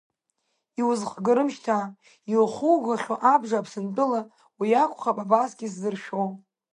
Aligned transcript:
Иузыхгарым 0.81 1.49
шьҭа 1.55 1.79
иухугахьоу 2.31 3.19
абжа, 3.33 3.57
Аԥсынтәыла, 3.59 4.21
уи 4.59 4.69
акәхап 4.83 5.17
абасгьы 5.23 5.67
сзыршәо. 5.73 6.23